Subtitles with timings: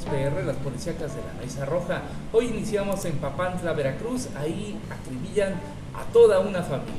[0.00, 2.02] XPR, las policíacas de la Mesa Roja.
[2.32, 4.28] Hoy iniciamos en Papantla, Veracruz.
[4.36, 5.54] Ahí acribillan
[5.94, 6.94] a toda una familia.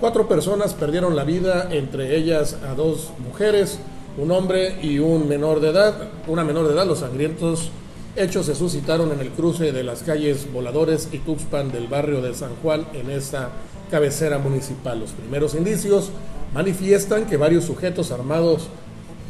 [0.00, 3.78] Cuatro personas perdieron la vida, entre ellas a dos mujeres,
[4.18, 6.08] un hombre y un menor de edad.
[6.26, 7.70] Una menor de edad, los sangrientos
[8.16, 12.34] hechos se suscitaron en el cruce de las calles Voladores y Tuxpan del barrio de
[12.34, 13.50] San Juan en esta
[13.90, 15.00] cabecera municipal.
[15.00, 16.10] Los primeros indicios
[16.52, 18.68] manifiestan que varios sujetos armados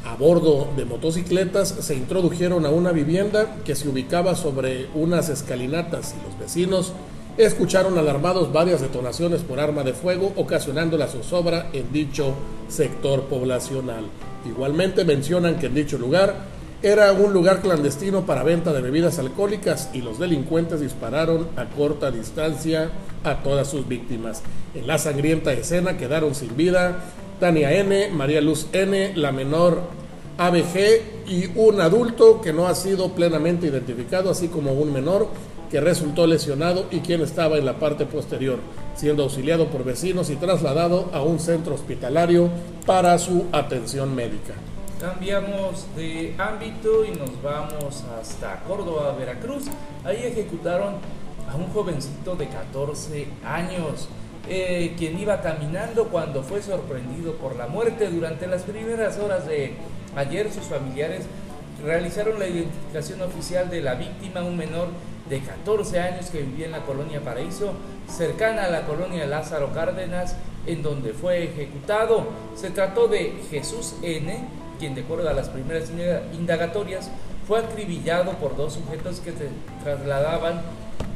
[0.04, 6.14] a bordo de motocicletas se introdujeron a una vivienda que se ubicaba sobre unas escalinatas
[6.18, 6.92] y los vecinos
[7.36, 12.34] escucharon alarmados varias detonaciones por arma de fuego ocasionando la zozobra en dicho
[12.68, 14.04] sector poblacional.
[14.46, 19.88] Igualmente mencionan que en dicho lugar era un lugar clandestino para venta de bebidas alcohólicas
[19.94, 22.90] y los delincuentes dispararon a corta distancia
[23.24, 24.42] a todas sus víctimas.
[24.74, 26.98] En la sangrienta escena quedaron sin vida
[27.44, 29.82] Tania N, María Luz N, la menor
[30.38, 35.28] ABG y un adulto que no ha sido plenamente identificado, así como un menor
[35.70, 38.60] que resultó lesionado y quien estaba en la parte posterior,
[38.96, 42.48] siendo auxiliado por vecinos y trasladado a un centro hospitalario
[42.86, 44.54] para su atención médica.
[44.98, 49.64] Cambiamos de ámbito y nos vamos hasta Córdoba, Veracruz.
[50.02, 50.94] Ahí ejecutaron
[51.52, 54.08] a un jovencito de 14 años.
[54.46, 58.10] Eh, quien iba caminando cuando fue sorprendido por la muerte.
[58.10, 59.74] Durante las primeras horas de
[60.16, 61.24] ayer sus familiares
[61.82, 64.88] realizaron la identificación oficial de la víctima, un menor
[65.30, 67.72] de 14 años que vivía en la colonia Paraíso,
[68.08, 72.26] cercana a la colonia Lázaro Cárdenas, en donde fue ejecutado.
[72.54, 74.44] Se trató de Jesús N.,
[74.78, 75.90] quien de acuerdo a las primeras
[76.34, 77.10] indagatorias
[77.48, 79.48] fue acribillado por dos sujetos que se
[79.82, 80.60] trasladaban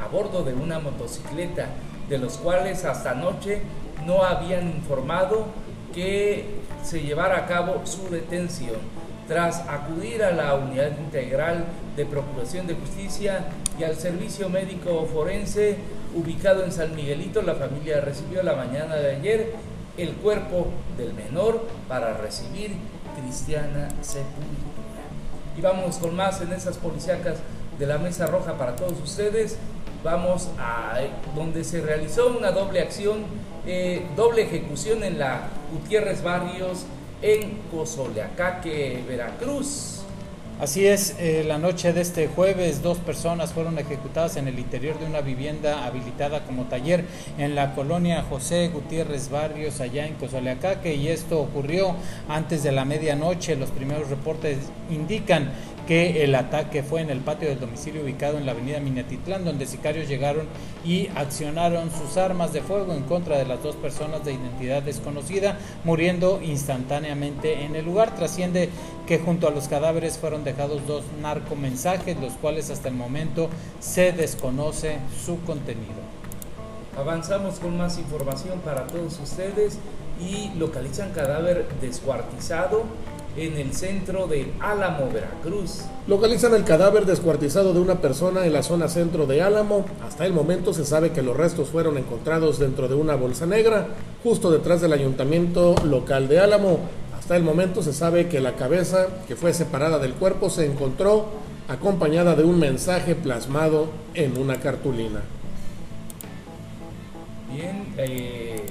[0.00, 1.68] a bordo de una motocicleta
[2.08, 3.60] de los cuales hasta anoche
[4.06, 5.46] no habían informado
[5.94, 6.46] que
[6.82, 8.76] se llevara a cabo su detención.
[9.26, 13.46] Tras acudir a la Unidad Integral de Procuración de Justicia
[13.78, 15.76] y al Servicio Médico Forense
[16.14, 19.52] ubicado en San Miguelito, la familia recibió la mañana de ayer
[19.98, 22.72] el cuerpo del menor para recibir
[23.20, 25.02] cristiana sepultura.
[25.56, 27.38] Y vamos con más en esas policíacas
[27.78, 29.58] de la Mesa Roja para todos ustedes
[30.02, 30.98] vamos a
[31.34, 33.24] donde se realizó una doble acción,
[33.66, 36.84] eh, doble ejecución en la Gutiérrez Barrios
[37.22, 39.98] en Cozoleacaque, Veracruz.
[40.60, 44.98] Así es, eh, la noche de este jueves dos personas fueron ejecutadas en el interior
[44.98, 47.04] de una vivienda habilitada como taller
[47.38, 51.94] en la colonia José Gutiérrez Barrios allá en Cozoleacaque y esto ocurrió
[52.28, 53.54] antes de la medianoche.
[53.54, 54.58] Los primeros reportes
[54.90, 55.52] indican
[55.88, 59.64] que el ataque fue en el patio del domicilio ubicado en la avenida Minatitlán, donde
[59.64, 60.46] sicarios llegaron
[60.84, 65.56] y accionaron sus armas de fuego en contra de las dos personas de identidad desconocida,
[65.84, 68.14] muriendo instantáneamente en el lugar.
[68.14, 68.68] Trasciende
[69.06, 73.48] que junto a los cadáveres fueron dejados dos narcomensajes, los cuales hasta el momento
[73.80, 76.02] se desconoce su contenido.
[76.98, 79.78] Avanzamos con más información para todos ustedes
[80.20, 82.84] y localizan cadáver descuartizado
[83.38, 85.82] en el centro de Álamo, Veracruz.
[86.06, 89.84] Localizan el cadáver descuartizado de una persona en la zona centro de Álamo.
[90.04, 93.88] Hasta el momento se sabe que los restos fueron encontrados dentro de una bolsa negra,
[94.24, 96.80] justo detrás del ayuntamiento local de Álamo.
[97.16, 101.26] Hasta el momento se sabe que la cabeza, que fue separada del cuerpo, se encontró
[101.68, 105.20] acompañada de un mensaje plasmado en una cartulina.
[107.52, 108.62] Bien, eh,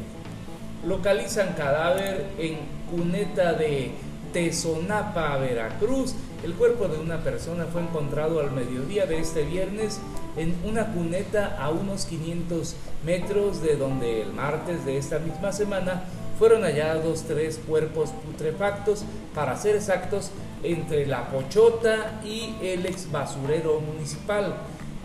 [0.86, 2.58] localizan cadáver en
[2.90, 3.92] cuneta de
[4.34, 6.14] Tezonapa, Veracruz.
[6.44, 10.00] El cuerpo de una persona fue encontrado al mediodía de este viernes
[10.36, 16.04] en una cuneta a unos 500 metros de donde el martes de esta misma semana
[16.38, 20.30] fueron hallados tres cuerpos putrefactos, para ser exactos,
[20.64, 24.56] entre la Pochota y el ex basurero municipal.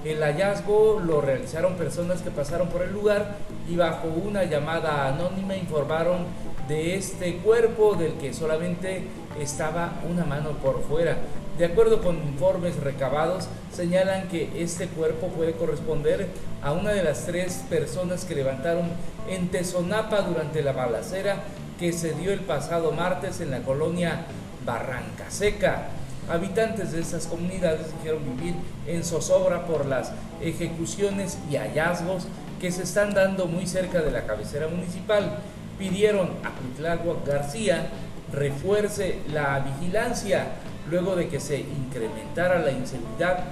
[0.04, 3.36] El hallazgo lo realizaron personas que pasaron por el lugar
[3.70, 6.26] y bajo una llamada anónima informaron
[6.72, 9.02] de este cuerpo del que solamente
[9.38, 11.18] estaba una mano por fuera.
[11.58, 16.28] De acuerdo con informes recabados, señalan que este cuerpo puede corresponder
[16.62, 18.86] a una de las tres personas que levantaron
[19.28, 21.42] en Tezonapa durante la balacera
[21.78, 24.24] que se dio el pasado martes en la colonia
[24.64, 25.88] Barranca Seca.
[26.30, 28.54] Habitantes de estas comunidades dijeron vivir
[28.86, 34.24] en zozobra por las ejecuciones y hallazgos que se están dando muy cerca de la
[34.24, 35.36] cabecera municipal
[35.78, 37.88] pidieron a Cuitláhuac García
[38.32, 40.46] refuerce la vigilancia
[40.90, 43.44] luego de que se incrementara la inseguridad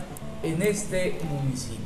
[0.43, 1.81] en este municipio.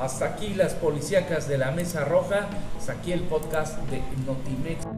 [0.00, 2.48] Hasta aquí las policíacas de la Mesa Roja,
[2.78, 4.89] hasta el podcast de Notimex.